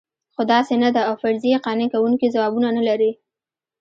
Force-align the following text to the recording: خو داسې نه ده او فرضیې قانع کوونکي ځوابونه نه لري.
خو 0.33 0.41
داسې 0.53 0.73
نه 0.83 0.89
ده 0.95 1.01
او 1.09 1.13
فرضیې 1.23 1.57
قانع 1.65 1.87
کوونکي 1.93 2.27
ځوابونه 2.35 2.67
نه 2.77 2.83
لري. 2.89 3.11